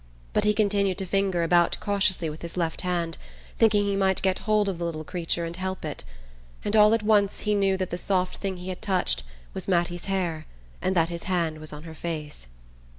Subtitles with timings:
[0.33, 3.19] But he continued to finger about cautiously with his left hand,
[3.59, 6.03] thinking he might get hold of the little creature and help it;
[6.65, 9.21] and all at once he knew that the soft thing he had touched
[9.53, 10.47] was Mattie's hair
[10.81, 12.47] and that his hand was on her face.